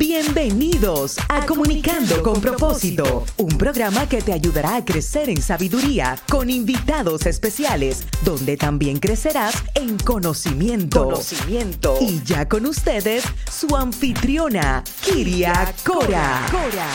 [0.00, 6.50] Bienvenidos a Comunicando con propósito, un programa que te ayudará a crecer en sabiduría con
[6.50, 11.06] invitados especiales, donde también crecerás en conocimiento.
[11.06, 11.96] Conocimiento.
[12.00, 16.46] Y ya con ustedes, su anfitriona, Kiria Cora.
[16.48, 16.86] Cora.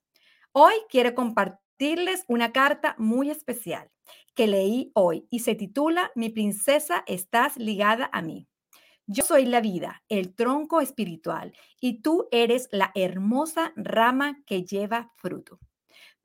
[0.52, 3.90] Hoy quiero compartirles una carta muy especial
[4.36, 8.46] que leí hoy y se titula Mi princesa, estás ligada a mí.
[9.08, 15.12] Yo soy la vida, el tronco espiritual, y tú eres la hermosa rama que lleva
[15.16, 15.58] fruto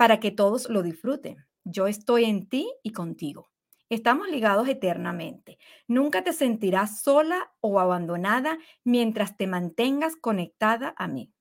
[0.01, 1.45] para que todos lo disfruten.
[1.63, 3.51] Yo estoy en ti y contigo.
[3.87, 5.59] Estamos ligados eternamente.
[5.87, 11.31] Nunca te sentirás sola o abandonada mientras te mantengas conectada a mí.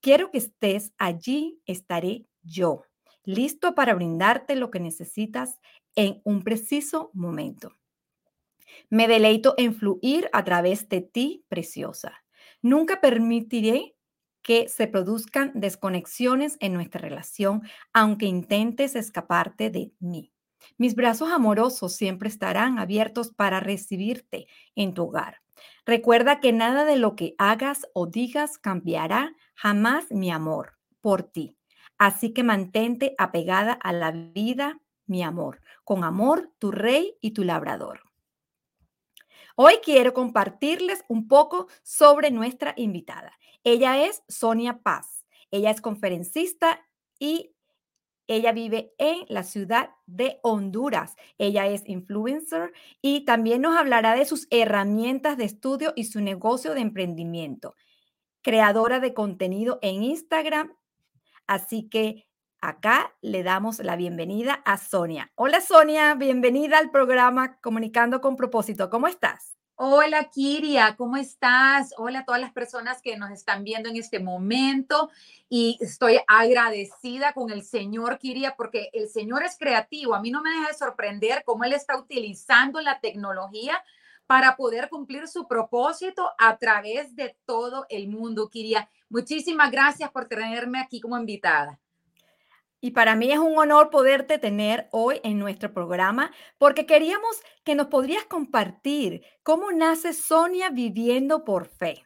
[0.00, 2.82] Quiero que estés allí, estaré yo,
[3.22, 5.60] listo para brindarte lo que necesitas
[5.94, 7.70] en un preciso momento.
[8.90, 12.24] Me deleito en fluir a través de ti, preciosa.
[12.62, 13.94] Nunca permitiré
[14.42, 17.62] que se produzcan desconexiones en nuestra relación,
[17.92, 20.32] aunque intentes escaparte de mí.
[20.78, 25.42] Mis brazos amorosos siempre estarán abiertos para recibirte en tu hogar.
[25.84, 31.56] Recuerda que nada de lo que hagas o digas cambiará jamás mi amor por ti.
[31.98, 35.60] Así que mantente apegada a la vida, mi amor.
[35.84, 38.11] Con amor, tu rey y tu labrador.
[39.56, 43.32] Hoy quiero compartirles un poco sobre nuestra invitada.
[43.64, 45.24] Ella es Sonia Paz.
[45.50, 46.80] Ella es conferencista
[47.18, 47.54] y
[48.26, 51.16] ella vive en la ciudad de Honduras.
[51.38, 56.72] Ella es influencer y también nos hablará de sus herramientas de estudio y su negocio
[56.72, 57.74] de emprendimiento.
[58.40, 60.74] Creadora de contenido en Instagram.
[61.46, 62.26] Así que
[62.62, 65.30] acá le damos la bienvenida a Sonia.
[65.34, 68.88] Hola Sonia, bienvenida al programa Comunicando con propósito.
[68.88, 69.56] ¿Cómo estás?
[69.74, 71.92] Hola Kiria, ¿cómo estás?
[71.98, 75.10] Hola a todas las personas que nos están viendo en este momento
[75.48, 80.14] y estoy agradecida con el Señor Kiria porque el Señor es creativo.
[80.14, 83.82] A mí no me deja de sorprender cómo Él está utilizando la tecnología
[84.28, 88.88] para poder cumplir su propósito a través de todo el mundo, Kiria.
[89.08, 91.81] Muchísimas gracias por tenerme aquí como invitada.
[92.84, 97.76] Y para mí es un honor poderte tener hoy en nuestro programa porque queríamos que
[97.76, 102.04] nos podrías compartir cómo nace Sonia viviendo por fe.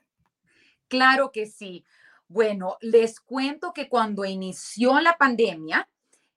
[0.88, 1.86] Claro que sí.
[2.28, 5.88] Bueno, les cuento que cuando inició la pandemia,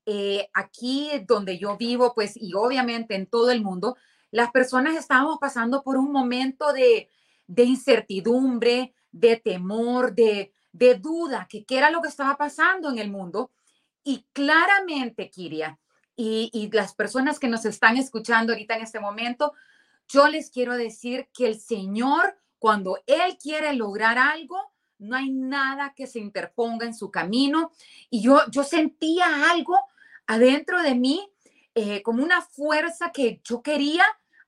[0.05, 3.97] eh, aquí donde yo vivo, pues, y obviamente en todo el mundo,
[4.31, 7.09] las personas estábamos pasando por un momento de,
[7.57, 13.11] incertidumbre, de temor, de, de duda, que qué era lo que estaba pasando en el
[13.11, 13.51] mundo.
[14.03, 15.79] Y claramente, Kiria,
[16.15, 19.53] y, las personas que nos están escuchando ahorita en este momento,
[20.07, 24.57] yo les quiero decir que el Señor, cuando Él quiere lograr algo,
[24.97, 27.71] no hay nada que se interponga en su camino.
[28.09, 29.77] Y yo, yo sentía algo
[30.27, 31.31] adentro de mí,
[31.73, 34.03] eh, como una fuerza que yo quería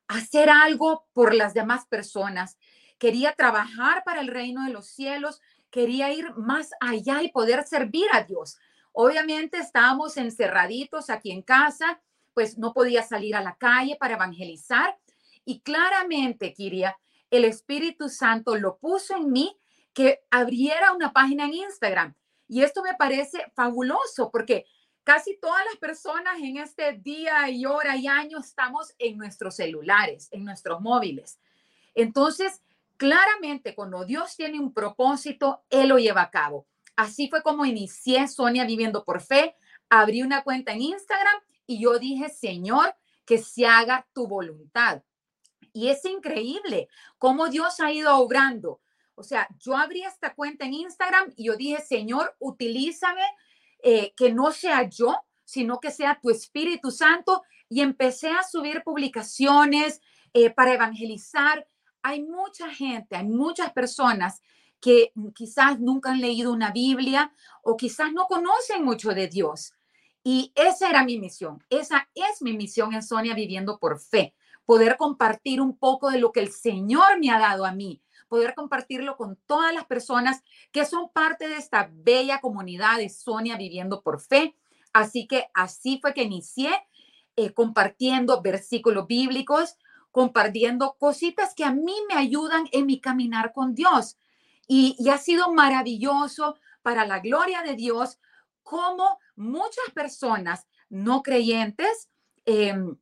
[0.09, 2.57] hacer algo por las demás personas.
[2.97, 8.07] Quería trabajar para el reino de los cielos, quería ir más allá y poder servir
[8.11, 8.57] a Dios.
[8.93, 12.01] Obviamente estábamos encerraditos aquí en casa,
[12.33, 14.97] pues no podía salir a la calle para evangelizar.
[15.45, 16.97] Y claramente, Kiria,
[17.29, 19.57] el Espíritu Santo lo puso en mí
[19.93, 22.15] que abriera una página en Instagram.
[22.47, 24.65] Y esto me parece fabuloso porque
[25.03, 30.27] casi todas las personas en este día y hora y año estamos en nuestros celulares,
[30.31, 31.39] en nuestros móviles.
[31.95, 32.61] Entonces,
[32.97, 36.67] claramente, cuando Dios tiene un propósito, Él lo lleva a cabo.
[36.95, 39.55] Así fue como inicié Sonia Viviendo por Fe.
[39.89, 42.95] Abrí una cuenta en Instagram y yo dije, Señor,
[43.25, 45.03] que se haga tu voluntad.
[45.73, 48.81] Y es increíble cómo Dios ha ido obrando.
[49.15, 53.23] O sea, yo abrí esta cuenta en Instagram y yo dije, Señor, utilízame,
[53.83, 58.83] eh, que no sea yo, sino que sea tu Espíritu Santo y empecé a subir
[58.83, 60.01] publicaciones
[60.33, 61.67] eh, para evangelizar.
[62.01, 64.41] Hay mucha gente, hay muchas personas
[64.81, 69.73] que quizás nunca han leído una Biblia o quizás no conocen mucho de Dios.
[70.23, 74.35] Y esa era mi misión, esa es mi misión en Sonia Viviendo por Fe,
[74.65, 78.53] poder compartir un poco de lo que el Señor me ha dado a mí, poder
[78.53, 84.01] compartirlo con todas las personas que son parte de esta bella comunidad de Sonia Viviendo
[84.01, 84.55] por Fe.
[84.93, 86.71] Así que así fue que inicié
[87.35, 89.77] eh, compartiendo versículos bíblicos,
[90.11, 94.17] compartiendo cositas que a mí me ayudan en mi caminar con Dios.
[94.67, 98.19] Y, ha sido maravilloso para la gloria de Dios
[98.63, 102.09] como muchas personas no creyentes
[102.45, 102.95] em,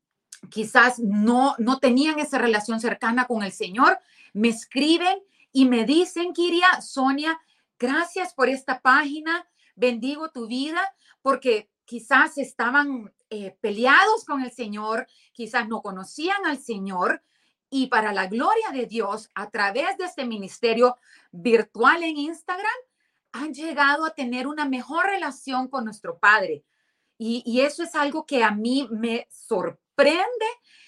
[0.50, 4.00] quizás no, no tenían esa relación cercana con el Señor,
[4.34, 5.20] me escriben
[5.52, 7.40] y me dicen, Kiria, Sonia,
[7.78, 10.82] gracias por esta página, bendigo tu vida,
[11.22, 17.24] porque quizás estaban eh, peleados con el Señor, quizás no conocían al Señor.
[17.70, 20.98] Y para la gloria de Dios, a través de este ministerio
[21.32, 22.68] virtual en Instagram,
[23.32, 26.64] han llegado a tener una mejor relación con nuestro Padre.
[27.18, 30.46] Y, y eso es algo que a mí me sorprende,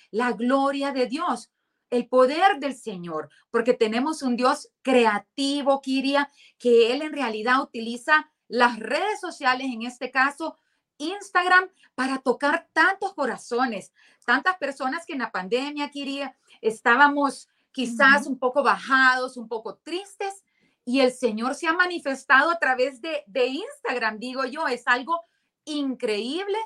[0.09, 1.51] la gloria de Dios
[1.91, 8.31] el poder del Señor, porque tenemos un Dios creativo, Kiria, que Él en realidad utiliza
[8.47, 10.57] las redes sociales, en este caso
[10.97, 13.91] Instagram, para tocar tantos corazones,
[14.25, 20.43] tantas personas que en la pandemia, Kiria, estábamos quizás un poco bajados, un poco tristes,
[20.85, 25.21] y el Señor se ha manifestado a través de, de Instagram, digo yo, es algo
[25.65, 26.57] increíble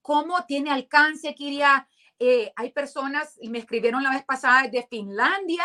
[0.00, 5.64] cómo tiene alcance, Kiria, eh, hay personas, y me escribieron la vez pasada de Finlandia,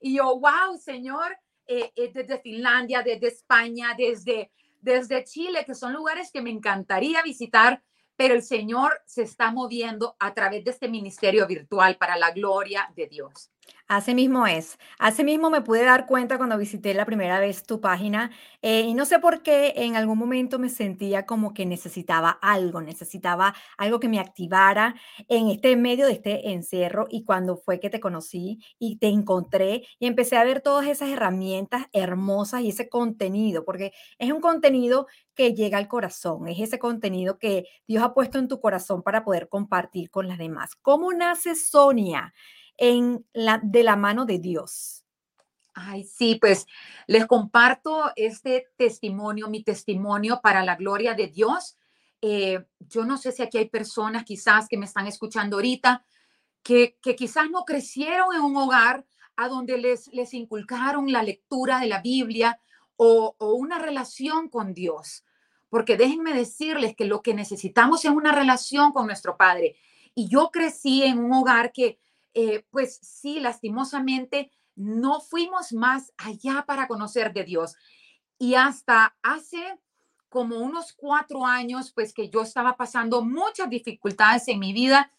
[0.00, 1.36] y yo, wow, señor,
[1.66, 4.50] eh, eh, desde Finlandia, desde España, desde,
[4.80, 7.82] desde Chile, que son lugares que me encantaría visitar,
[8.20, 12.86] pero el Señor se está moviendo a través de este ministerio virtual para la gloria
[12.94, 13.50] de Dios.
[13.88, 14.78] Así mismo es.
[14.98, 18.30] Así mismo me pude dar cuenta cuando visité la primera vez tu página
[18.62, 22.80] eh, y no sé por qué en algún momento me sentía como que necesitaba algo,
[22.80, 24.94] necesitaba algo que me activara
[25.28, 29.82] en este medio de este encierro y cuando fue que te conocí y te encontré
[29.98, 35.06] y empecé a ver todas esas herramientas hermosas y ese contenido, porque es un contenido
[35.34, 39.24] que llega al corazón, es ese contenido que Dios ha puesto en tu corazón para
[39.24, 40.76] poder compartir con las demás.
[40.76, 42.32] ¿Cómo nace Sonia?
[42.80, 45.04] En la, de la mano de Dios?
[45.74, 46.66] Ay, sí, pues
[47.06, 51.76] les comparto este testimonio, mi testimonio para la gloria de Dios.
[52.20, 56.04] Eh, yo no sé si aquí hay personas quizás que me están escuchando ahorita
[56.62, 59.06] que, quizás no crecieron en un hogar
[59.36, 62.60] a donde les, les inculcaron la lectura de la Biblia
[62.96, 65.24] o una relación con Dios.
[65.70, 69.76] Porque déjenme decirles que lo que necesitamos es una relación con nuestro Padre.
[70.14, 71.98] Y yo crecí en un hogar que,
[72.34, 77.74] eh, pues sí, lastimosamente, no fuimos más allá para conocer de Dios.
[78.38, 79.78] Y hasta hace
[80.28, 85.12] como unos cuatro años, pues que yo estaba pasando muchas dificultades en mi vida.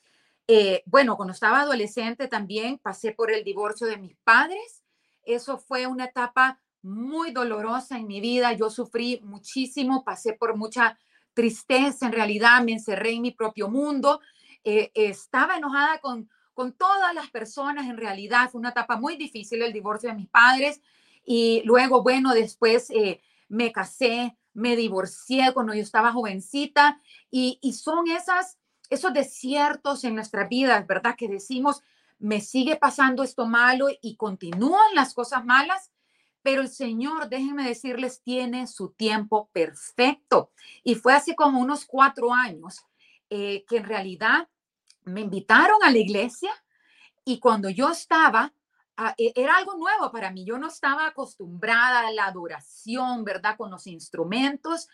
[0.47, 4.83] Eh, bueno, cuando estaba adolescente también pasé por el divorcio de mis padres.
[5.23, 8.53] Eso fue una etapa muy dolorosa en mi vida.
[8.53, 10.97] Yo sufrí muchísimo, pasé por mucha
[11.33, 12.05] tristeza.
[12.05, 14.21] En realidad me encerré en mi propio mundo.
[14.63, 17.87] Eh, estaba enojada con, con todas las personas.
[17.87, 20.81] En realidad fue una etapa muy difícil el divorcio de mis padres.
[21.25, 26.99] Y luego, bueno, después eh, me casé, me divorcié cuando yo estaba jovencita.
[27.29, 28.57] Y, son esas,
[28.89, 31.15] esos desiertos en nuestras vidas, ¿verdad?
[31.17, 31.81] Que decimos,
[32.19, 35.91] me sigue pasando esto malo y continúan las cosas malas.
[36.43, 40.51] Pero el Señor, déjenme decirles, tiene su tiempo perfecto.
[40.83, 42.83] Y fue así como unos cuatro años
[43.29, 44.49] eh, que en realidad
[45.03, 46.51] me invitaron a la iglesia
[47.23, 48.53] y cuando yo estaba,
[48.97, 50.45] ah, e, era algo nuevo para mí.
[50.45, 53.57] Yo no estaba acostumbrada a la adoración, ¿verdad?
[53.57, 54.87] Con los instrumentos.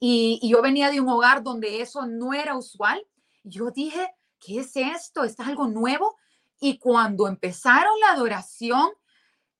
[0.00, 3.04] Y, yo venía de un hogar donde eso no era usual.
[3.42, 5.24] Yo dije, ¿qué es esto?
[5.24, 6.16] ¿Es algo nuevo?
[6.60, 8.90] Y cuando empezaron la adoración,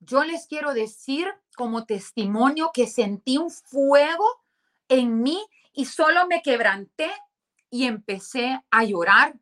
[0.00, 4.24] yo les quiero decir como testimonio que sentí un fuego
[4.88, 7.10] en mí y solo me quebranté
[7.70, 9.34] y empecé a llorar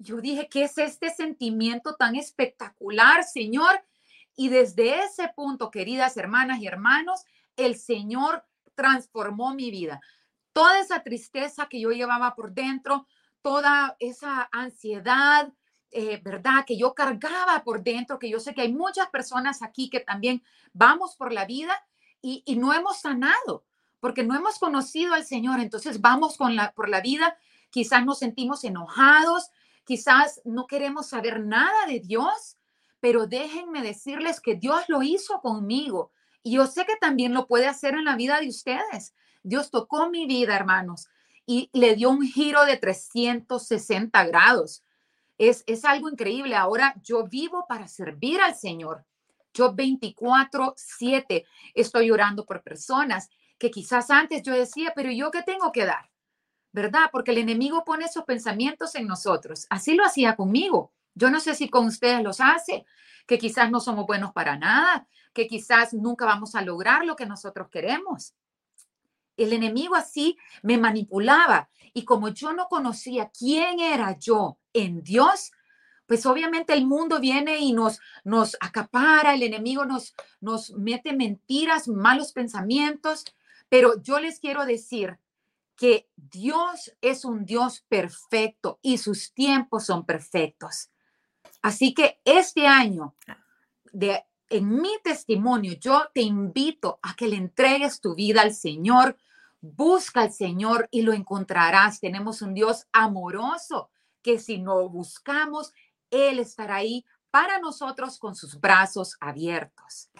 [0.00, 3.84] yo dije, ¿qué es este sentimiento tan espectacular, Señor?
[4.34, 8.42] Y desde ese punto, queridas hermanas y hermanos, el Señor
[8.74, 10.00] transformó mi vida.
[10.54, 13.06] Toda esa tristeza que yo llevaba por dentro,
[13.42, 15.52] toda esa ansiedad,
[15.90, 16.64] eh, ¿verdad?
[16.66, 20.42] Que yo cargaba por dentro, que yo sé que hay muchas personas aquí que también
[20.72, 21.74] vamos por la vida
[22.22, 23.66] y, no hemos sanado,
[24.00, 25.60] porque no hemos conocido al Señor.
[25.60, 27.36] Entonces vamos por la vida,
[27.68, 29.50] quizás nos sentimos enojados,
[29.84, 32.56] quizás no queremos saber nada de Dios,
[33.00, 36.12] pero déjenme decirles que Dios lo hizo conmigo.
[36.42, 39.14] Y yo sé que también lo puede hacer en la vida de ustedes.
[39.42, 41.08] Dios tocó mi vida, hermanos,
[41.46, 44.84] y le dio un giro de 360 grados.
[45.38, 46.54] Es, es algo increíble.
[46.54, 49.04] Ahora yo vivo para servir al Señor.
[49.52, 51.44] Yo 24/7
[51.74, 56.09] estoy orando por personas que quizás antes yo decía, pero yo qué tengo que dar,
[56.72, 57.10] ¿verdad?
[57.12, 59.66] Porque el enemigo pone esos pensamientos en nosotros.
[59.70, 60.92] Así lo hacía conmigo.
[61.14, 62.84] Yo no sé si con ustedes los hace,
[63.26, 67.26] que quizás no somos buenos para nada, que quizás nunca vamos a lograr lo que
[67.26, 68.34] nosotros queremos.
[69.36, 75.52] El enemigo así me manipulaba y como yo no conocía quién era yo en Dios,
[76.06, 81.88] pues obviamente el mundo viene y nos, nos acapara, el enemigo nos, nos mete mentiras,
[81.88, 83.24] malos pensamientos,
[83.68, 85.18] pero yo les quiero decir
[85.80, 90.90] que Dios es un Dios perfecto y sus tiempos son perfectos.
[91.62, 93.16] Así que este año,
[93.90, 99.16] de, en mi testimonio, yo te invito a que le entregues tu vida al Señor.
[99.62, 101.98] Busca al Señor y lo encontrarás.
[101.98, 103.88] Tenemos un Dios amoroso
[104.20, 105.72] que si no buscamos,
[106.10, 110.10] él estará ahí para nosotros con sus brazos abiertos.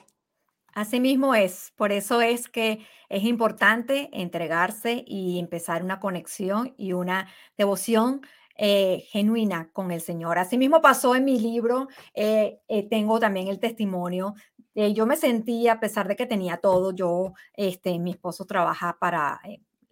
[0.75, 6.93] Así mismo es, por eso es que es importante entregarse y empezar una conexión y
[6.93, 8.23] una devoción
[8.57, 10.39] eh, genuina con el Señor.
[10.39, 14.35] Así mismo pasó en mi libro, eh, eh, tengo también el testimonio.
[14.75, 19.41] yo me sentía, a pesar de que tenía todo, yo, este, mi esposo trabaja para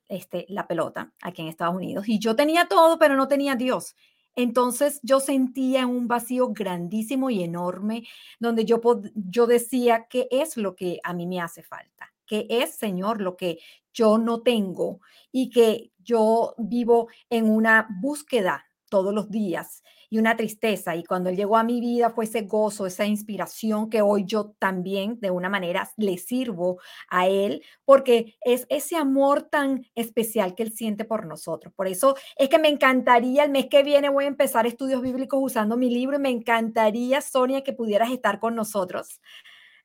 [0.09, 3.97] este, la pelota aquí en Estados Unidos y yo tenía todo, pero no tenía Dios.
[4.38, 8.04] Entonces yo sentía un vacío grandísimo y enorme
[8.38, 8.80] donde yo,
[9.16, 12.14] yo decía, ¿qué es lo que a mí me hace falta?
[12.25, 13.59] ¿Qué es, Señor, lo que
[13.92, 15.00] yo no tengo
[15.33, 20.97] y que yo vivo en una búsqueda todos los días y una tristeza.
[20.97, 24.54] Y cuando Él llegó a mi vida fue ese gozo, esa inspiración que hoy yo
[24.59, 30.62] también de una manera le sirvo a Él, porque es ese amor tan especial que
[30.62, 31.73] Él siente por nosotros.
[31.75, 35.40] Por eso es que me encantaría, el mes que viene voy a empezar estudios bíblicos
[35.42, 39.21] usando mi libro y me encantaría, Sonia, que pudieras estar con nosotros.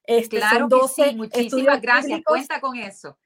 [0.05, 3.17] Este, claro 12 sí, muchísimas gracias, cuenta con eso.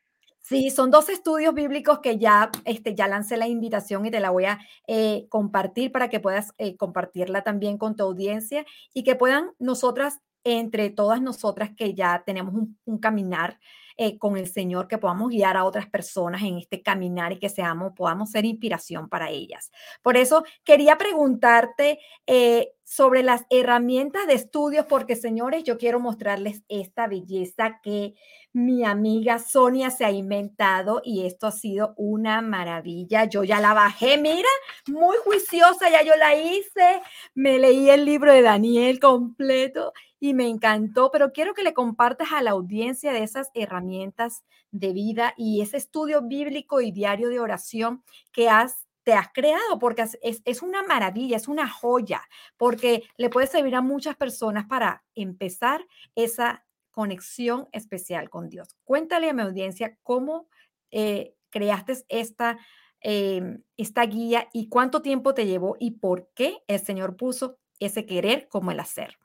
[0.48, 4.30] Sí, son dos estudios bíblicos que ya, este, ya lancé la invitación y te la
[4.30, 9.18] voy a eh, compartir para que puedas eh, compartirla también con tu audiencia y que
[9.18, 12.54] puedan nosotras, entre todas nosotras que ya tenemos
[12.86, 13.60] un caminar
[13.98, 17.50] eh, con el Señor, que podamos guiar a otras personas en este caminar y que
[17.50, 19.70] seamos, podamos ser inspiración para ellas.
[20.01, 22.00] Por eso quería preguntarte
[22.89, 28.15] sobre las herramientas de estudios, porque señores, yo quiero mostrarles esta belleza que
[28.53, 33.25] mi amiga Sonia se ha inventado y esto ha sido una maravilla.
[33.25, 34.48] Yo ya la bajé, mira,
[34.88, 37.01] muy juiciosa, ya yo la hice,
[37.36, 39.91] me leí el libro de Daniel completo
[40.22, 44.94] y me encantó, pero quiero que le compartas a la audiencia de esas herramientas de
[44.94, 48.01] vida y ese estudio bíblico y diario de oración
[48.32, 53.48] que has te has creado, porque es, una maravilla, es una joya, porque le puede
[53.48, 58.76] servir a muchas personas para empezar esa conexión especial con Dios.
[58.84, 60.50] Cuéntale a mi audiencia cómo
[60.92, 62.60] eh, creaste esta,
[63.00, 68.06] em, esta guía y cuánto tiempo te llevó y por qué el Señor puso ese
[68.06, 69.18] querer como el hacer.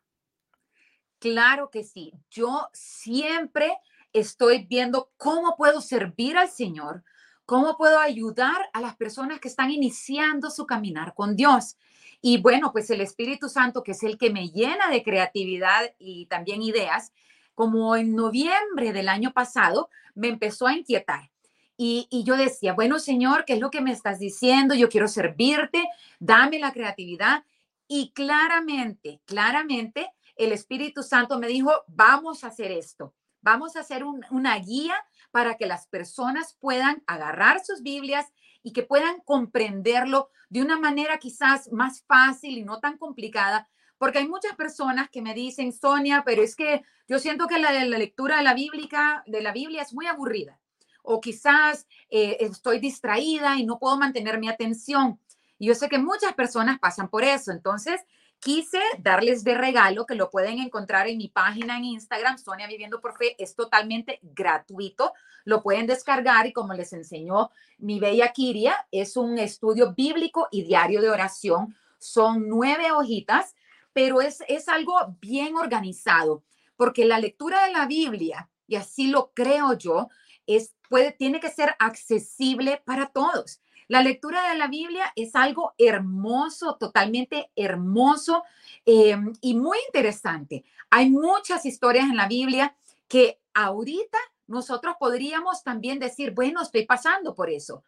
[1.19, 2.13] Claro que sí.
[2.31, 3.77] Yo siempre
[4.13, 7.03] estoy viendo cómo puedo servir al Señor,
[7.47, 11.77] cómo puedo ayudar a las personas que están iniciando su caminar con Dios.
[12.21, 16.27] Y bueno, pues el Espíritu Santo, que es el que me llena de creatividad y
[16.27, 17.13] también ideas,
[17.55, 21.31] como en noviembre del año pasado, me empezó a inquietar.
[21.77, 24.75] Y, y, yo decía, bueno, Señor, ¿qué es lo que me estás diciendo?
[24.75, 25.89] Yo quiero servirte,
[26.21, 27.45] dame la creatividad.
[27.89, 34.05] Y claramente, claramente, el Espíritu Santo me dijo, vamos a hacer esto, vamos a hacer
[34.05, 34.95] una guía
[35.33, 38.27] para que las personas puedan agarrar sus Biblias
[38.63, 44.19] y que puedan comprenderlo de una manera quizás más fácil y no tan complicada, porque
[44.19, 48.37] hay muchas personas que me dicen, Sonia, pero es que yo siento que la, lectura
[48.37, 50.61] de la, Bíblica, de la Biblia es muy aburrida,
[51.03, 55.19] o quizás eh, estoy distraída y no puedo mantener mi atención.
[55.59, 58.01] Y yo sé que muchas personas pasan por eso, entonces
[58.43, 63.01] quise darles de regalo, que lo pueden encontrar en mi página en Instagram, Sonia Viviendo
[63.01, 65.13] por Fe, es totalmente gratuito,
[65.45, 70.65] lo pueden descargar y como les enseñó mi bella Kiria, es un estudio bíblico y
[70.65, 73.55] diario de oración, son nueve hojitas,
[73.93, 76.43] pero es, es algo bien organizado,
[76.77, 80.09] porque la lectura de la Biblia, y así lo creo yo,
[80.49, 83.61] es, puede, tiene que ser accesible para todos.
[83.93, 88.43] La lectura de la Biblia es algo hermoso, totalmente hermoso
[88.87, 90.65] eh, y muy interesante.
[90.89, 92.75] Hay muchas historias en la Biblia
[93.07, 97.85] que ahorita nosotros podríamos también decir, bueno, estoy pasando por eso.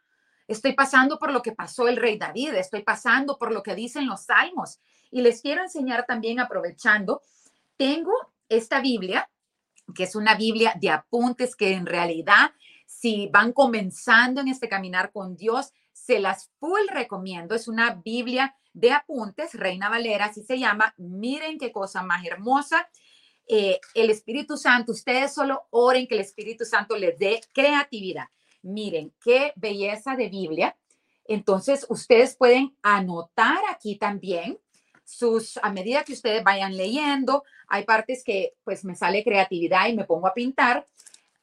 [0.47, 4.07] Estoy pasando por lo que pasó el rey David, estoy pasando por lo que dicen
[4.07, 4.81] los salmos.
[5.11, 7.23] Y les quiero enseñar también, aprovechando,
[7.79, 8.13] tengo
[8.51, 9.31] esta Biblia,
[9.95, 12.53] que es una Biblia de apuntes que en realidad,
[12.85, 15.73] si van comenzando en este caminar con Dios,
[16.05, 17.55] se las full recomiendo.
[17.55, 20.95] Es una Biblia de apuntes, Reina Valera, así se llama.
[20.99, 22.89] Miren qué cosa más hermosa.
[23.47, 28.27] Eh, el Espíritu Santo, ustedes solo oren que el Espíritu Santo les dé creatividad.
[28.63, 30.77] Miren, qué belleza de Biblia.
[31.27, 34.59] Entonces, ustedes pueden anotar aquí también
[35.05, 39.97] sus, a medida que ustedes vayan leyendo, hay partes que pues me sale creatividad y
[39.97, 40.87] me pongo a pintar.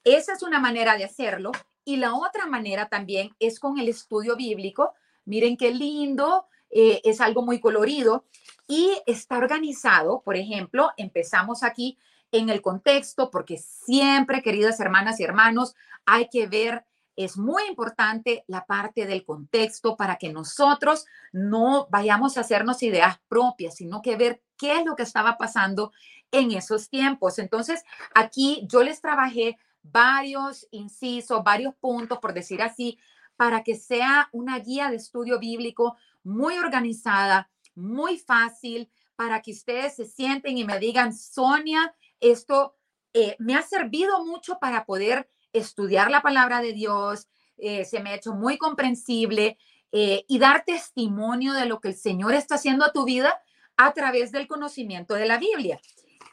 [0.04, 1.52] Esa es una manera de hacerlo.
[1.84, 4.94] Y la otra manera también es con el estudio bíblico.
[5.26, 8.26] Miren qué lindo, eh, es algo muy colorido
[8.68, 10.22] y está organizado.
[10.22, 11.98] Por ejemplo, empezamos aquí
[12.32, 16.86] en el contexto, porque siempre, queridas hermanas y hermanos, hay que ver
[17.16, 23.20] es muy importante la parte del contexto para que nosotros no vayamos a hacernos ideas
[23.28, 25.92] propias, sino que ver qué es lo que estaba pasando
[26.32, 27.40] en esos tiempos.
[27.40, 27.84] Entonces,
[28.14, 33.00] aquí yo les trabajé varios incisos, varios puntos, por decir así,
[33.36, 39.96] para que sea una guía de estudio bíblico muy organizada, muy fácil, para que ustedes
[39.96, 42.76] se sienten y me digan, Sonia, esto
[43.14, 48.12] eh, me ha servido mucho para poder estudiar la palabra de Dios, eh, se me
[48.12, 49.58] ha hecho muy comprensible
[49.92, 53.42] eh, y dar testimonio de lo que el Señor está haciendo a tu vida
[53.78, 55.80] a través del conocimiento de la Biblia.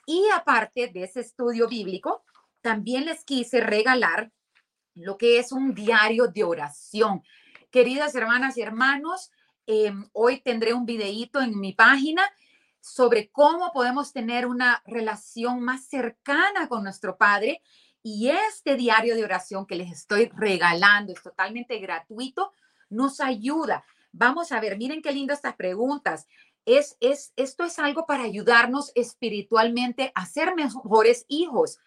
[0.06, 2.24] Y aparte de ese estudio bíblico,
[2.68, 4.30] también les quise regalar
[4.94, 7.22] lo que es un diario de oración.
[7.70, 9.30] Queridas hermanas y hermanos,
[9.64, 12.30] em, hoy tendré un videíto en mi página
[12.78, 17.62] sobre cómo podemos tener una relación más cercana con nuestro Padre
[18.02, 22.52] y este diario de oración que les estoy regalando es totalmente gratuito,
[22.90, 23.82] nos ayuda.
[24.12, 26.26] Vamos a ver, miren qué lindo estas preguntas.
[26.66, 31.78] Es, es, esto es algo para ayudarnos espiritualmente a ser mejores hijos.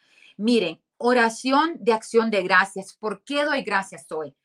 [0.42, 2.96] Miren, oración de acción de gracias.
[2.96, 4.36] ¿Por qué doy gracias hoy?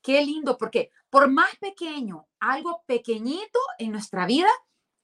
[0.00, 4.48] Qué lindo, porque por más pequeño, algo pequeñito en nuestra vida,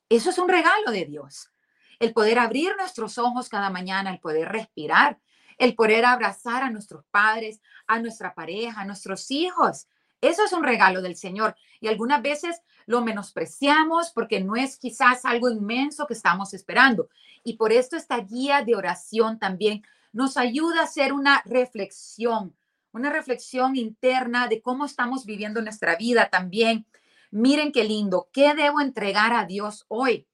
[0.09, 1.51] eso es un regalo de Dios.
[1.99, 5.19] El poder abrir nuestros ojos cada mañana, el poder respirar,
[5.59, 9.87] el poder abrazar a nuestros padres, a nuestra pareja, a nuestros hijos.
[10.23, 15.27] Eso es un regalo del Señor y algunas veces lo menospreciamos porque no es quizás
[15.27, 17.11] algo inmenso que estamos esperando.
[17.45, 19.83] Y por esto esta guía de oración también
[20.19, 22.57] nos ayuda a hacer una reflexión,
[22.93, 26.87] una reflexión interna de cómo estamos viviendo nuestra vida también.
[27.31, 30.27] Miren qué lindo, ¿qué debo entregar a Dios hoy?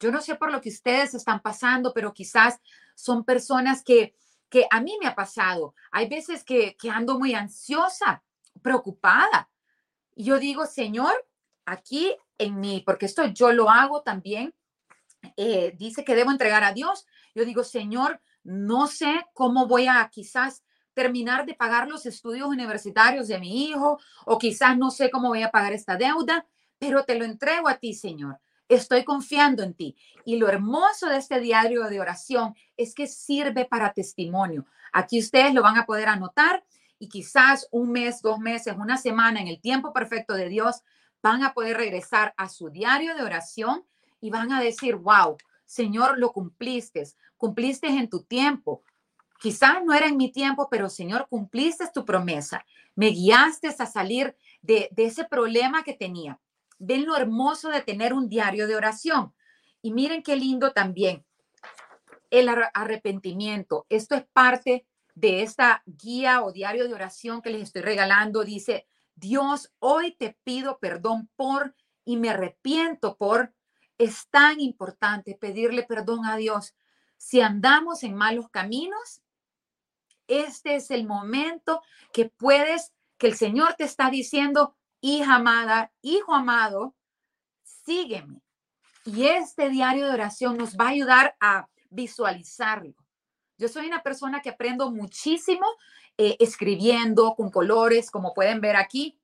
[0.00, 2.60] Yo no sé por lo que ustedes están pasando, pero quizás
[2.94, 4.14] son personas que
[4.48, 5.74] que a mí me ha pasado.
[5.90, 8.22] Hay veces que, ando muy ansiosa,
[8.62, 9.50] preocupada.
[10.14, 11.12] Y yo digo, Señor,
[11.64, 14.54] aquí en mí, porque esto yo lo hago también,
[15.36, 17.06] eh, dice que debo entregar a Dios.
[17.34, 20.62] Yo digo, Señor, no sé cómo voy a quizás
[20.94, 25.42] terminar de pagar los estudios universitarios de mi hijo o quizás no sé cómo voy
[25.42, 26.46] a pagar esta deuda,
[26.78, 29.96] pero te lo entrego a ti, Señor estoy confiando en ti.
[30.24, 34.66] Y lo hermoso de este diario de oración es que sirve para testimonio.
[34.92, 36.64] Aquí ustedes lo van a poder anotar
[36.98, 40.82] y quizás un mes, dos meses, una semana, en el tiempo perfecto de Dios,
[41.22, 43.84] van a poder regresar a su diario de oración
[44.20, 47.04] y van a decir, wow, Señor, lo cumpliste,
[47.36, 48.82] cumpliste en tu tiempo.
[49.38, 52.64] Quizás no era en mi tiempo, pero Señor, cumpliste tu promesa.
[52.94, 56.40] Me guiaste a salir de, ese problema que tenía.
[56.78, 59.34] Ven lo hermoso de tener un diario de oración.
[59.82, 61.24] Y miren qué lindo también
[62.30, 63.86] el arrepentimiento.
[63.88, 68.44] Esto es parte de esta guía o diario de oración que les estoy regalando.
[68.44, 71.74] Dice, Dios, hoy te pido perdón por
[72.04, 73.52] y me arrepiento por.
[73.98, 76.74] Es tan importante pedirle perdón a Dios.
[77.16, 79.22] Si andamos en malos caminos,
[80.28, 81.82] este es el momento
[82.12, 86.94] que puedes, que el Señor te está diciendo, hija amada, hijo amado,
[87.62, 88.42] sígueme.
[89.04, 92.94] Y este diario de oración nos va a ayudar a visualizarlo.
[93.56, 95.66] Yo soy una persona que aprendo muchísimo
[96.18, 99.18] eh, escribiendo con colores, como pueden ver aquí.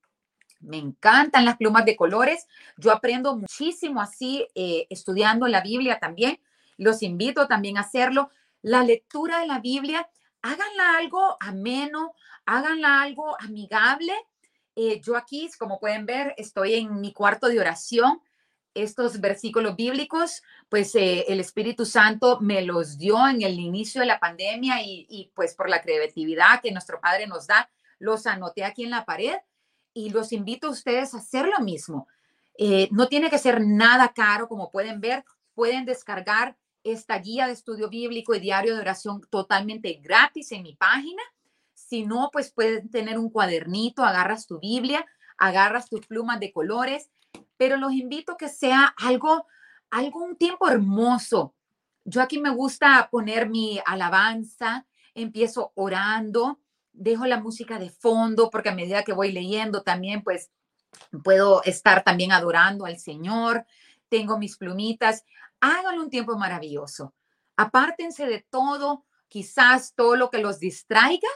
[0.62, 2.46] Me encantan las plumas de colores.
[2.77, 6.40] Yo aprendo muchísimo así, eh, estudiando la Biblia también.
[6.79, 8.31] Los invito también a hacerlo.
[8.62, 10.09] La lectura de la Biblia,
[10.40, 12.14] háganla algo ameno,
[12.46, 14.12] háganla algo amigable
[14.75, 18.22] Eh, yo aquí, como pueden ver, estoy en mi cuarto de oración.
[18.75, 24.07] Estos versículos bíblicos, pues eh, el Espíritu Santo me los dio en el inicio de
[24.07, 28.64] la pandemia y, y pues por la creatividad que nuestro Padre nos da, los anoté
[28.64, 29.37] aquí en la pared
[29.94, 32.09] y los invito a ustedes a hacer lo mismo.
[32.59, 35.24] Eh, no tiene que ser nada caro, como pueden ver,
[35.55, 40.74] pueden descargar esta guía de estudio bíblico y diario de oración totalmente gratis en mi
[40.74, 41.22] página.
[41.74, 45.07] Si no, pues pueden tener un cuadernito, agarras tu Biblia,
[45.38, 47.11] agarras tus plumas de colores,
[47.57, 49.46] pero los invito a que sea algo,
[49.90, 51.55] algún tiempo hermoso.
[52.05, 56.59] Yo aquí me gusta poner mi alabanza, empiezo orando,
[56.92, 60.50] dejo la música de fondo porque a medida que voy leyendo también pues
[61.24, 63.64] puedo estar también adorando al Señor,
[64.09, 65.24] tengo mis plumitas,
[65.61, 67.14] háganlo un tiempo maravilloso.
[67.57, 71.28] Apártense de todo, quizás todo lo que los distraiga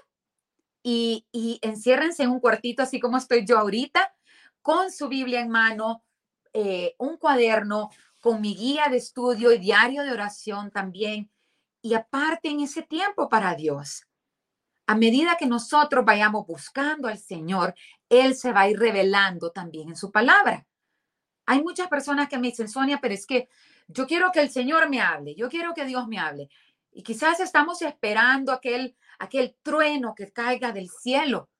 [0.83, 4.15] y, y enciérrense en un cuartito así como estoy yo ahorita,
[4.61, 6.05] con su Biblia en mano,
[6.53, 7.91] eh, un cuaderno,
[8.21, 11.31] con mi guía de estudio y diario de oración también,
[11.81, 14.06] y aparten ese tiempo para Dios
[14.87, 17.75] a medida que nosotros vayamos buscando al Señor,
[18.09, 20.67] Él se va a ir revelando también en su palabra.
[21.47, 23.49] Hay muchas personas que me dicen, Sonia, pero es que
[23.89, 26.49] yo quiero que el Señor me hable, yo quiero que Dios me hable.
[26.93, 31.51] Y quizás estamos esperando aquel, aquel trueno que caiga del cielo.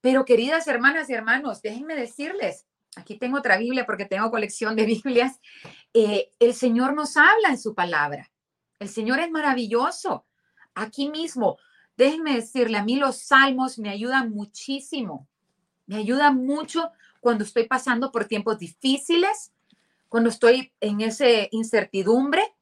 [0.00, 2.66] Pero queridas hermanas y hermanos, déjenme decirles,
[2.96, 5.40] aquí tengo otra Biblia porque tengo colección de Biblias,
[5.92, 8.30] eh, el Señor nos habla en su palabra.
[8.78, 10.26] El Señor es maravilloso.
[10.74, 11.56] Aquí mismo,
[11.96, 15.26] Déjenme decirle, a mí los salmos me ayudan muchísimo.
[15.86, 19.52] Me ayudan mucho cuando estoy pasando por tiempos difíciles,
[20.08, 22.54] cuando estoy en esa incertidumbre.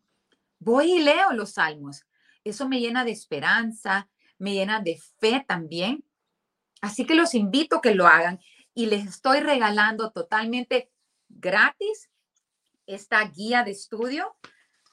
[0.59, 2.05] Voy y leo los salmos.
[2.45, 6.05] Eso me llena de esperanza, me llena de fe también.
[6.81, 8.41] Así que los invito a que lo hagan
[8.75, 10.91] y les estoy regalando totalmente
[11.29, 12.11] gratis
[12.87, 14.37] esta guía de estudio.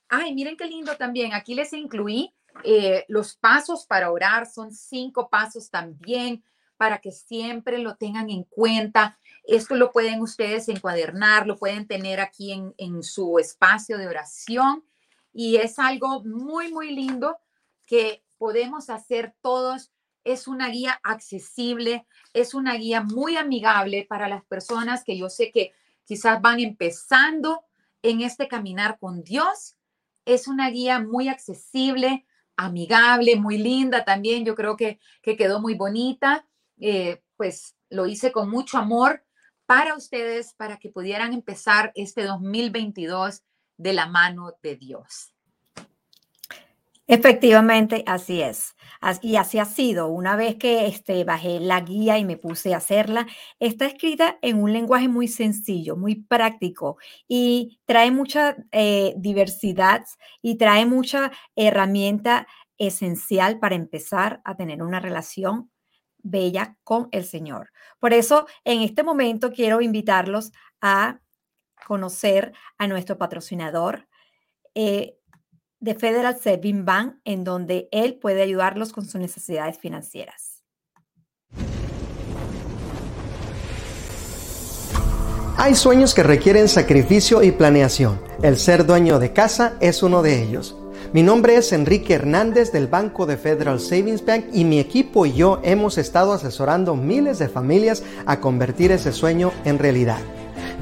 [0.08, 1.34] Ay, miren qué lindo también.
[1.34, 6.44] Aquí les incluí eh, los pasos para orar son cinco pasos también
[6.78, 9.20] para que siempre lo tengan en cuenta.
[9.44, 14.84] Esto lo pueden ustedes encuadernar, lo pueden tener aquí en, en su espacio de oración
[15.34, 17.38] y es algo muy, muy lindo
[17.86, 19.92] que podemos hacer todos.
[20.24, 25.52] Es una guía accesible, es una guía muy amigable para las personas que yo sé
[25.52, 25.74] que
[26.06, 27.64] quizás van empezando
[28.02, 29.76] en este caminar con Dios.
[30.26, 32.26] Es una guía muy accesible,
[32.65, 34.45] amigable, muy linda también.
[34.45, 36.45] Yo creo que, que quedó muy bonita.
[36.80, 39.24] Eh, pues lo hice con mucho amor
[39.65, 43.43] para ustedes, para que pudieran empezar este 2022
[43.78, 45.34] de la mano de Dios.
[47.13, 48.74] Efectivamente, así es.
[49.21, 50.08] Y así ha sido.
[50.08, 53.28] Una vez que este, bajé la guía y me puse a hacerla,
[53.60, 56.95] está escrita en un lenguaje muy sencillo, muy práctico
[57.28, 60.06] y trae mucha eh, diversidad
[60.41, 62.47] y trae mucha herramienta
[62.78, 65.69] esencial para empezar a tener una relación
[66.19, 67.71] bella con el Señor.
[68.00, 71.19] Por eso, en este momento quiero invitarlos a
[71.86, 74.08] conocer a nuestro patrocinador.
[74.76, 75.17] Eh,
[75.82, 80.63] de Federal Saving Bank, en donde él puede ayudarlos con sus necesidades financieras.
[85.58, 88.20] Hay sueños que requieren sacrificio y planeación.
[88.41, 90.76] El ser dueño de casa es uno de ellos.
[91.13, 95.34] Mi nombre es Enrique Hernández del Banco de Federal Savings Bank y mi equipo y
[95.34, 100.20] yo hemos estado asesorando miles de familias a convertir ese sueño en realidad.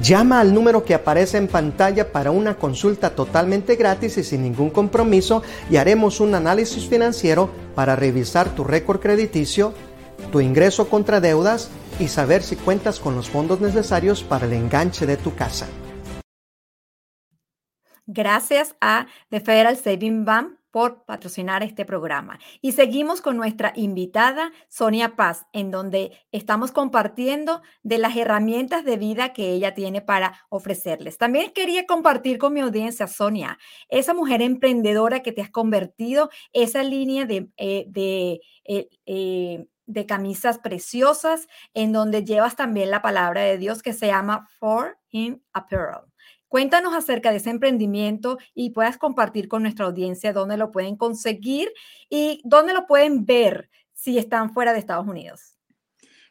[0.02, 4.70] Llama al número que aparece en pantalla para una consulta totalmente gratis y sin ningún
[4.70, 9.74] compromiso y haremos un análisis financiero para revisar tu récord crediticio,
[10.32, 15.04] tu ingreso contra deudas y saber si cuentas con los fondos necesarios para el enganche
[15.04, 15.66] de tu casa.
[18.06, 22.38] Gracias a The Federal Saving Bank por patrocinar este programa.
[22.60, 28.96] Y seguimos con nuestra invitada Sonia Paz, en donde estamos compartiendo de las herramientas de
[28.96, 31.18] vida que ella tiene para ofrecerles.
[31.18, 36.82] También quería compartir con mi audiencia, Sonia, esa mujer emprendedora que te has convertido, esa
[36.82, 37.48] línea de...
[37.56, 37.88] Eh,
[38.64, 44.06] eh, eh, de camisas preciosas, en donde llevas también la palabra de Dios que se
[44.06, 46.09] llama For in Apparel.
[46.50, 51.72] Cuéntanos acerca de ese emprendimiento y puedas compartir con nuestra audiencia dónde lo pueden conseguir
[52.08, 55.56] y dónde lo pueden ver si están fuera de Estados Unidos.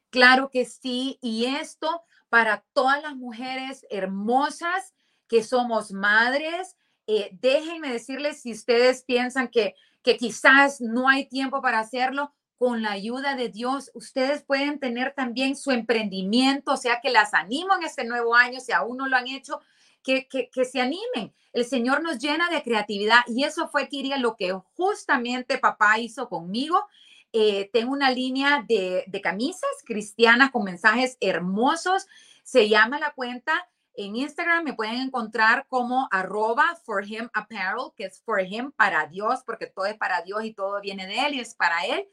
[0.10, 4.94] Claro que sí, y esto para todas las mujeres hermosas
[5.30, 6.76] que somos madres,
[7.08, 12.82] eh, déjenme decirles si ustedes piensan que, que quizás no hay tiempo para hacerlo, con
[12.82, 17.74] la ayuda de Dios, ustedes pueden tener también su emprendimiento, o sea que las animo
[17.74, 19.62] en este nuevo año, si aún no lo han hecho,
[20.04, 21.34] que, se animen.
[21.54, 26.30] El Señor nos llena de creatividad y eso fue, Kiria, lo que justamente papá hizo
[26.30, 26.86] conmigo.
[27.32, 32.08] Eh, tengo una línea de, de camisas cristianas con mensajes hermosos.
[32.44, 33.68] Se llama la cuenta
[34.00, 39.08] en Instagram me pueden encontrar como arroba for him apparel, que es for him para
[39.08, 42.08] Dios, porque todo es para Dios y todo viene de él y es para él.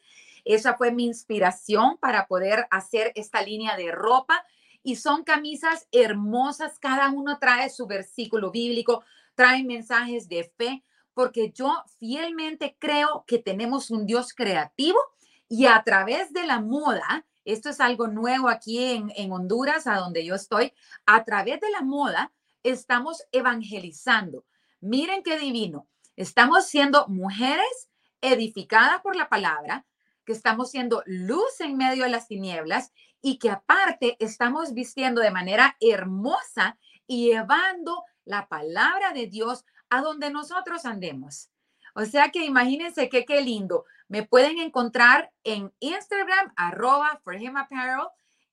[0.45, 4.45] Esa fue mi inspiración para poder hacer esta línea de ropa.
[4.87, 9.03] Y son camisas hermosas, cada uno trae su versículo bíblico,
[9.35, 15.01] trae mensajes de fe, porque yo fielmente creo que tenemos un Dios creativo
[15.49, 19.97] y a través de la moda, esto es algo nuevo aquí en, en Honduras, a
[19.97, 20.73] donde yo estoy,
[21.05, 24.45] a través de la moda estamos evangelizando.
[24.81, 25.89] Miren qué divino.
[26.15, 27.89] Estamos siendo mujeres
[28.21, 29.85] edificadas por la palabra,
[30.25, 32.93] que estamos siendo luz en medio de las tinieblas
[33.27, 40.01] y que aparte estamos vistiendo de manera hermosa y llevando la palabra de Dios a
[40.01, 41.51] donde nosotros andemos.
[41.97, 43.85] O sea que imagínense que qué lindo.
[44.07, 47.57] Me pueden encontrar en Instagram, arroba for him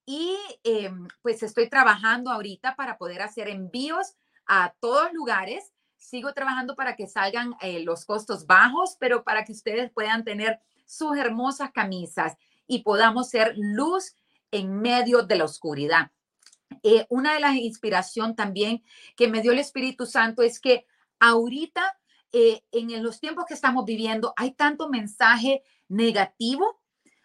[0.08, 4.16] y em, pues estoy trabajando ahorita para poder hacer envíos
[4.48, 5.72] a todos lugares.
[5.98, 10.60] Sigo trabajando para que salgan eh, los costos bajos, pero para que ustedes puedan tener
[10.88, 14.16] sus hermosas camisas y podamos ser luz
[14.54, 16.12] en medio de la oscuridad.
[16.84, 18.84] Eh, una de las inspiraciones también
[19.16, 20.86] que me dio el Espíritu Santo es que
[21.20, 22.00] ahorita,
[22.32, 26.82] eh, en los tiempos que estamos viviendo, hay tanto mensaje negativo.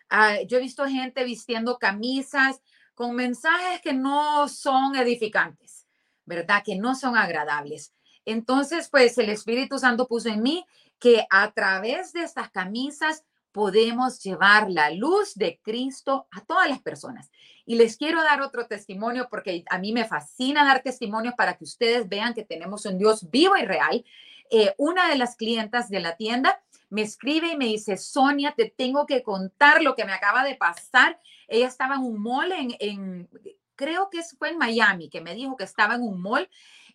[0.08, 2.60] Ah, yo he visto gente vistiendo camisas
[2.94, 5.86] con mensajes que no son edificantes,
[6.24, 6.62] ¿verdad?
[6.64, 7.92] Que no son agradables.
[8.24, 10.64] Entonces, pues el Espíritu Santo puso en mí
[10.98, 16.80] que a través de estas camisas podemos llevar la luz de Cristo a todas las
[16.80, 17.30] personas.
[17.64, 21.64] Y les quiero dar otro testimonio porque a mí me fascina dar testimonios para que
[21.64, 24.04] ustedes vean que tenemos un Dios vivo y real.
[24.50, 28.70] Eh, una de las clientas de la tienda me escribe y me dice, Sonia, te
[28.70, 31.20] tengo que contar lo que me acaba de pasar.
[31.46, 33.28] Ella estaba en un mall en,
[33.76, 36.48] creo que fue en Miami, que me dijo que estaba en un mall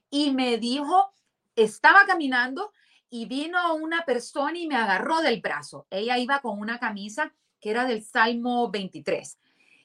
[0.10, 1.13] y me dijo,
[1.56, 2.72] estaba caminando
[3.13, 5.86] y vino una persona y me agarró del brazo.
[5.91, 9.38] Ella iba con una camisa que era del Salmo 23.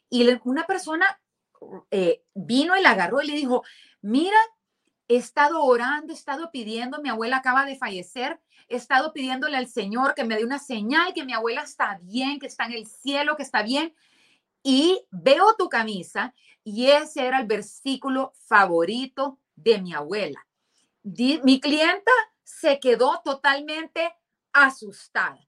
[0.08, 1.20] Y una persona
[1.90, 3.64] eh, vino y la agarró y le dijo,
[4.00, 4.38] mira,
[5.08, 9.68] he estado orando, he estado pidiendo, mi abuela acaba de fallecer, he estado pidiéndole al
[9.68, 12.86] Señor que me dé una señal, que mi abuela está bien, que está en el
[12.86, 13.94] cielo, que está bien.
[14.62, 16.32] Y veo tu camisa
[16.64, 20.46] y ese era el versículo favorito de mi abuela.
[21.02, 22.12] mi clienta
[22.48, 24.10] se quedó totalmente
[24.54, 25.46] asustada,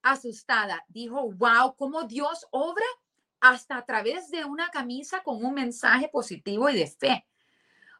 [0.00, 0.84] asustada.
[0.86, 2.86] Dijo, wow, cómo Dios obra
[3.40, 7.26] hasta a través de una camisa con un mensaje positivo y de fe.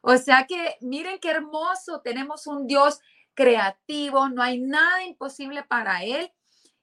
[0.01, 3.01] O sea que miren qué hermoso, tenemos un Dios
[3.33, 6.31] creativo, no hay nada imposible para Él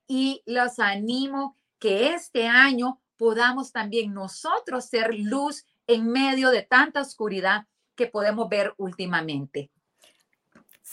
[0.06, 7.00] y los animo que este año podamos también nosotros ser luz en medio de tanta
[7.00, 9.70] oscuridad que podemos ver últimamente.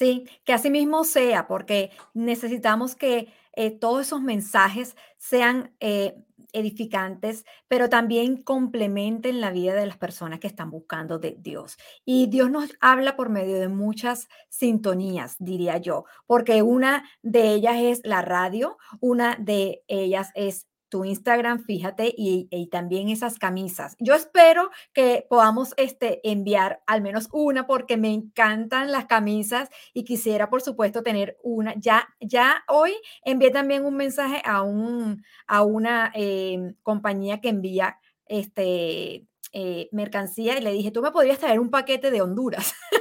[0.01, 6.15] Sí, que así mismo sea, porque necesitamos que eh, todos esos mensajes sean eh,
[6.53, 11.77] edificantes, pero también complementen la vida de las personas que están buscando de Dios.
[12.03, 17.75] Y Dios nos habla por medio de muchas sintonías, diría yo, porque una de ellas
[17.79, 23.95] es la radio, una de ellas es tu Instagram, fíjate, y, también esas camisas.
[23.97, 30.04] Yo espero que podamos este, enviar al menos una porque me encantan las camisas y
[30.04, 31.73] quisiera, por supuesto, tener una.
[31.77, 37.97] Ya, ya hoy envié también un mensaje a, un, a una eh, compañía que envía
[38.27, 42.73] este, eh, mercancía y le dije, tú me podrías traer un paquete de Honduras.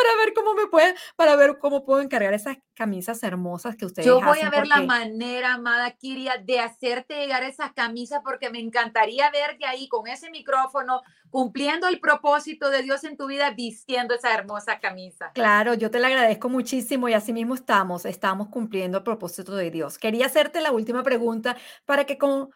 [0.00, 4.06] para ver cómo me puede, para ver cómo puedo encargar esas camisas hermosas que ustedes
[4.06, 8.60] Yo voy a ver la manera, amada Kiria, de hacerte llegar esas camisas porque me
[8.60, 14.14] encantaría verte ahí con ese micrófono, cumpliendo el propósito de Dios en tu vida, vistiendo
[14.14, 15.30] esa hermosa camisa.
[15.34, 19.70] Claro, yo te la agradezco muchísimo y así mismo estamos, estamos cumpliendo el propósito de
[19.70, 19.98] Dios.
[19.98, 22.50] Quería hacerte la última pregunta para que con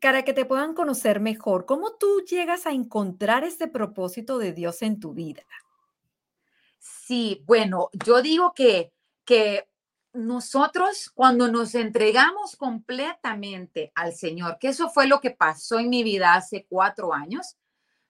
[0.00, 4.82] para que te puedan conocer mejor, ¿cómo tú llegas a encontrar ese propósito de Dios
[4.82, 5.42] en tu vida?
[6.80, 8.92] Sí, bueno, yo digo que,
[9.24, 9.68] que
[10.14, 16.02] nosotros cuando nos entregamos completamente al Señor, que eso fue lo que pasó en mi
[16.02, 17.58] vida hace cuatro años,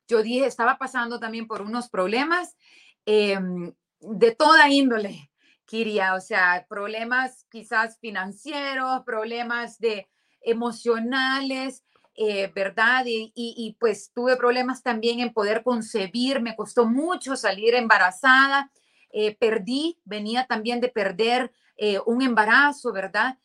[0.06, 2.56] yo dije, estaba pasando también por unos problemas
[3.04, 5.30] em, de toda índole,
[5.66, 10.08] Kiria, o sea, problemas quizás financieros, problemas de,
[10.40, 13.04] emocionales, eh, ¿verdad?
[13.06, 18.70] Y, pues tuve problemas también en poder concebir, me costó mucho salir embarazada,
[19.10, 23.38] eh, perdí, venía también de perder eh, un embarazo, ¿verdad?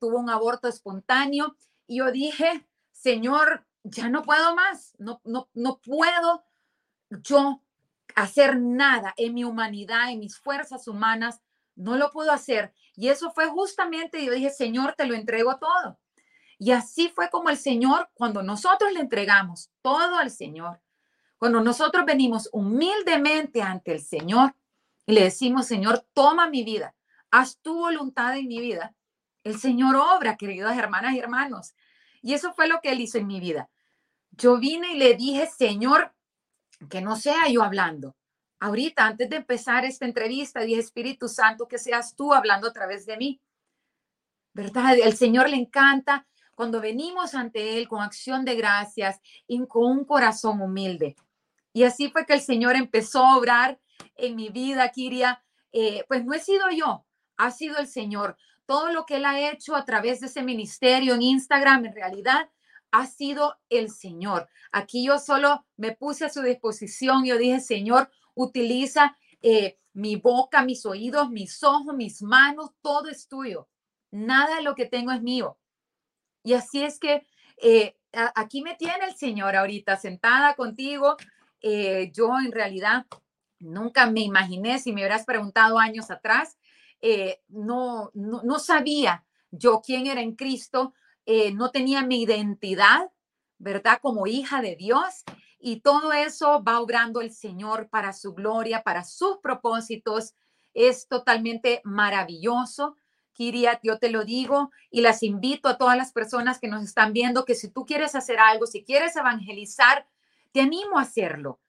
[0.00, 1.54] tuvo un aborto espontáneo
[1.86, 6.42] y yo dije, Señor, ya no puedo más, no, no, no puedo
[7.10, 7.62] yo
[8.14, 11.42] hacer nada en mi humanidad, en mis fuerzas humanas,
[11.76, 12.72] no lo puedo hacer.
[12.96, 15.98] Y eso fue justamente, yo dije, Señor, te lo entrego todo.
[16.58, 20.80] Y así fue como el Señor, cuando nosotros le entregamos todo al Señor,
[21.38, 24.54] cuando nosotros venimos humildemente ante el Señor
[25.06, 26.96] y le decimos, Señor, toma mi vida,
[27.30, 28.94] haz tu voluntad en mi vida,
[29.44, 31.74] el Señor obra, queridas hermanas y hermanos.
[32.22, 33.70] Y eso fue lo que Él hizo en mi vida.
[34.32, 36.12] Yo vine y le dije, Señor,
[36.90, 38.16] que no sea yo hablando.
[38.60, 43.06] Ahorita, antes de empezar esta entrevista, dije, Espíritu Santo, que seas tú hablando a través
[43.06, 43.40] de mí.
[44.52, 44.98] ¿Verdad?
[44.98, 46.26] El Señor le encanta
[46.58, 51.14] cuando venimos ante Él con acción de gracias y con un corazón humilde.
[51.72, 53.78] Y así fue que el Señor empezó a obrar
[54.16, 55.40] en mi vida, Kiria.
[55.70, 58.36] Eh, pues no he sido yo, ha sido el Señor.
[58.66, 62.50] Todo lo que Él ha hecho a través de ese ministerio en Instagram, en realidad,
[62.90, 64.48] ha sido el Señor.
[64.72, 67.24] Aquí yo solo me puse a su disposición.
[67.24, 73.28] Yo dije, Señor, utiliza eh, mi boca, mis oídos, mis ojos, mis manos, todo es
[73.28, 73.68] tuyo.
[74.10, 75.56] Nada de lo que tengo es mío.
[76.42, 77.26] Y así es que
[77.60, 77.96] eh,
[78.34, 81.16] aquí me tiene el Señor ahorita sentada contigo.
[81.60, 83.06] Eh, yo en realidad
[83.58, 86.56] nunca me imaginé, si me hubieras preguntado años atrás,
[87.00, 90.94] eh, no, no, sabía yo quién era en Cristo,
[91.54, 93.10] no tenía mi identidad,
[93.58, 93.98] ¿verdad?
[94.00, 95.24] Como hija de Dios.
[95.58, 100.34] Y todo eso va obrando el Señor para su gloria, para sus propósitos.
[100.72, 102.96] Es totalmente maravilloso.
[103.38, 107.12] Kiriat, yo te lo digo y las invito a todas las personas que nos están
[107.12, 110.08] viendo que si tú quieres hacer algo, si quieres evangelizar,
[110.50, 111.60] te animo a hacerlo.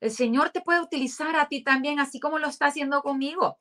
[0.00, 3.58] El Señor te puede utilizar a ti también, así como lo está haciendo conmigo.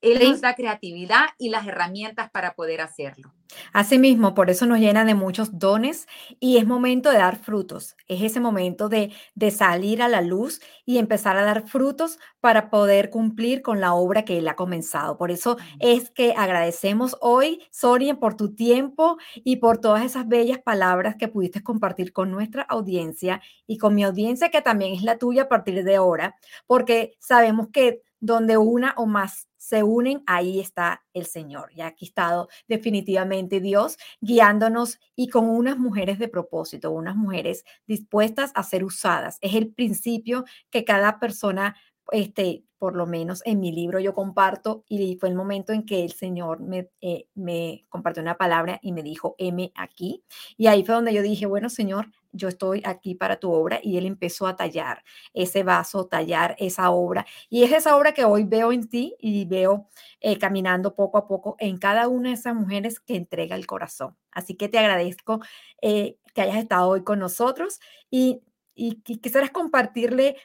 [0.00, 3.32] Él nos da creatividad y las herramientas para poder hacerlo.
[3.72, 6.06] Asimismo, por eso nos llena de muchos dones
[6.38, 7.96] y es momento de dar frutos.
[8.06, 12.70] Es ese momento de, de salir a la luz y empezar a dar frutos para
[12.70, 15.18] poder cumplir con la obra que Él ha comenzado.
[15.18, 20.60] Por eso es que agradecemos hoy, Sonia, por tu tiempo y por todas esas bellas
[20.60, 25.18] palabras que pudiste compartir con nuestra audiencia y con mi audiencia, que también es la
[25.18, 26.36] tuya a partir de ahora,
[26.66, 31.70] porque sabemos que donde una o más se unen, ahí está el Señor.
[31.72, 38.50] Y aquí estado definitivamente Dios guiándonos y con unas mujeres de propósito, unas mujeres dispuestas
[38.56, 39.38] a ser usadas.
[39.40, 41.76] Es el principio que cada persona
[42.12, 46.02] este, por lo menos en mi libro yo comparto y fue el momento en que
[46.02, 50.24] el Señor me, eh, me compartió una palabra y me dijo, M aquí.
[50.56, 53.98] Y ahí fue donde yo dije, bueno, Señor, yo estoy aquí para tu obra y
[53.98, 57.26] él empezó a tallar ese vaso, tallar esa obra.
[57.50, 59.88] Y es esa obra que hoy veo en ti y veo
[60.20, 64.16] eh, caminando poco a poco en cada una de esas mujeres que entrega el corazón.
[64.32, 65.40] Así que te agradezco
[65.82, 67.78] eh, que hayas estado hoy con nosotros
[68.10, 68.40] y,
[68.74, 70.36] y, quisieras compartirle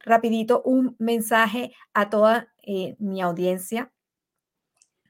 [0.00, 3.92] rapidito un mensaje a toda eh, mi audiencia?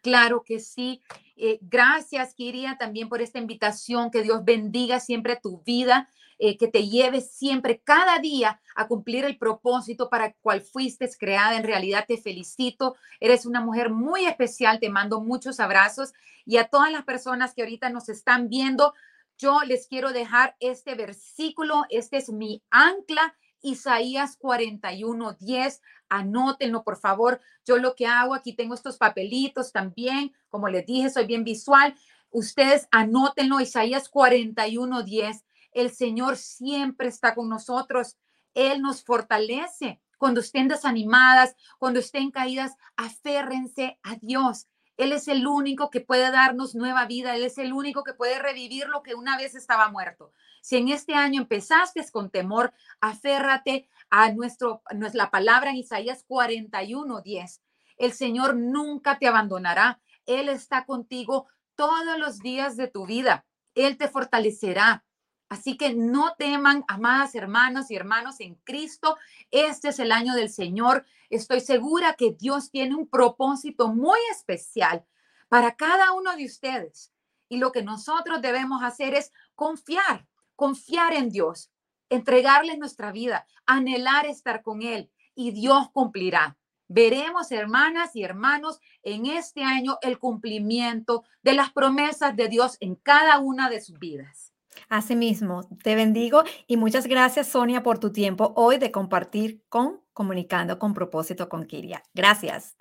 [0.02, 1.02] Claro que sí.
[1.36, 4.10] Eh, gracias, Kiria, también por esta invitación.
[4.10, 9.24] Que Dios bendiga siempre tu vida, eh, que te lleve siempre, cada día, a cumplir
[9.24, 11.56] el propósito para el cual fuiste creada.
[11.56, 12.96] En realidad te felicito.
[13.20, 14.78] Eres una mujer muy especial.
[14.80, 16.12] Te mando muchos abrazos.
[16.44, 18.94] Y a todas las personas que ahorita nos están viendo,
[19.36, 21.84] yo les quiero dejar este versículo.
[21.90, 25.82] Este es mi ancla Isaías 41, 10.
[26.08, 27.40] Anótenlo, por favor.
[27.64, 30.32] Yo lo que hago, aquí tengo estos papelitos también.
[30.48, 31.94] Como les dije, soy bien visual.
[32.30, 35.44] Ustedes anótenlo, Isaías 41, 10.
[35.72, 38.16] El Señor siempre está con nosotros.
[38.54, 40.00] Él nos fortalece.
[40.18, 44.66] Cuando estén desanimadas, cuando estén caídas, aférrense a Dios.
[44.98, 47.34] Él es el único que puede darnos nueva vida.
[47.36, 50.32] Él es el único que puede revivir lo que una vez estaba muerto.
[50.60, 57.22] Si en este año empezaste con temor, aférrate a nuestro, nuestra palabra en Isaías 41,
[57.22, 57.62] 10.
[57.96, 60.00] El Señor nunca te abandonará.
[60.26, 61.46] Él está contigo
[61.76, 63.46] todos los días de tu vida.
[63.76, 65.04] Él te fortalecerá.
[65.48, 69.16] Así que no teman, amadas hermanas y hermanos en Cristo.
[69.50, 71.06] Este es el año del Señor.
[71.30, 75.06] Estoy segura que Dios tiene un propósito muy especial
[75.48, 77.12] para cada uno de ustedes.
[77.48, 81.70] Y lo que nosotros debemos hacer es confiar, confiar en Dios,
[82.10, 86.56] entregarle nuestra vida, anhelar estar con Él y Dios cumplirá.
[86.90, 92.94] veremos, hermanas y hermanos, en este año el cumplimiento de las promesas de Dios en
[92.96, 94.47] cada una de sus vidas.
[94.88, 100.78] Asimismo, te bendigo y muchas gracias, Sonia, por tu tiempo hoy de compartir con Comunicando
[100.78, 102.02] con propósito con Kiria.
[102.12, 102.76] Gracias.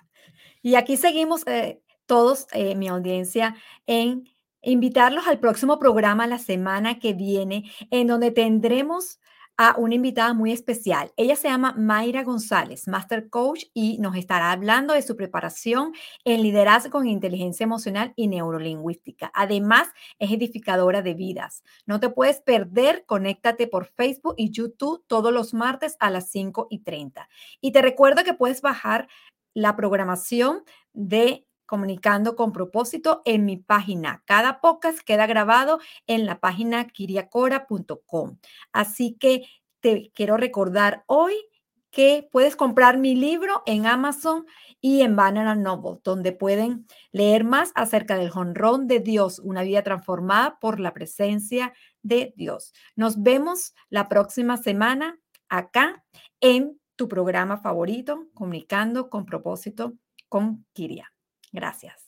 [0.62, 3.54] Y aquí seguimos eh, todos, eh, mi audiencia,
[3.86, 4.28] en
[4.62, 9.20] invitarlos al próximo programa la semana que viene, en donde tendremos
[9.58, 11.12] a una invitada muy especial.
[11.16, 15.92] Ella se llama Mayra González, Master Coach, y nos estará hablando de su preparación
[16.24, 19.32] en liderazgo con inteligencia emocional y neurolingüística.
[19.34, 19.88] Además,
[20.20, 21.64] es edificadora de vidas.
[21.86, 26.68] No te puedes perder, conéctate por Facebook y YouTube todos los martes a las 5
[26.70, 27.28] y 30.
[27.60, 29.08] Y te recuerdo que puedes bajar
[29.54, 34.22] la programación de Comunicando con propósito en mi página.
[34.24, 38.38] Cada podcast queda grabado en la página kiriacora.com.
[38.72, 39.42] Así que
[39.80, 41.34] te quiero recordar hoy
[41.90, 44.46] que puedes comprar mi libro en Amazon
[44.80, 49.82] y en Banana Noble, donde pueden leer más acerca del jonrón de Dios, una vida
[49.82, 52.72] transformada por la presencia de Dios.
[52.96, 55.18] Nos vemos la próxima semana
[55.50, 56.02] acá
[56.40, 59.92] en tu programa favorito, Comunicando con propósito
[60.30, 61.12] con Kiria.
[61.52, 62.07] Gracias.